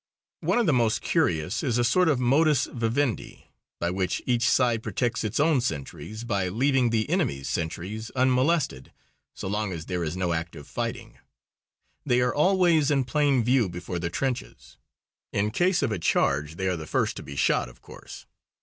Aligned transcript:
One 0.39 0.57
of 0.57 0.65
the 0.65 0.73
most 0.73 1.01
curious 1.03 1.61
is 1.61 1.77
a 1.77 1.83
sort 1.83 2.07
of 2.09 2.19
modus 2.19 2.65
vivendi 2.65 3.51
by 3.79 3.91
which 3.91 4.19
each 4.25 4.49
side 4.49 4.81
protects 4.81 5.23
its 5.23 5.39
own 5.39 5.61
sentries 5.61 6.23
by 6.23 6.47
leaving 6.47 6.89
the 6.89 7.07
enemy's 7.07 7.47
sentries 7.47 8.09
unmolested 8.15 8.91
so 9.35 9.47
long 9.47 9.71
as 9.71 9.85
there 9.85 10.03
is 10.03 10.17
no 10.17 10.33
active 10.33 10.65
fighting. 10.67 11.19
They 12.03 12.19
are 12.19 12.33
always 12.33 12.89
in 12.89 13.03
plain 13.03 13.43
view 13.43 13.69
before 13.69 13.99
the 13.99 14.09
trenches. 14.09 14.75
In 15.31 15.51
case 15.51 15.83
of 15.83 15.91
a 15.91 15.99
charge 15.99 16.55
they 16.55 16.67
are 16.67 16.77
the 16.77 16.87
first 16.87 17.15
to 17.17 17.21
be 17.21 17.35
shot, 17.35 17.69
of 17.69 17.83
course. 17.83 18.25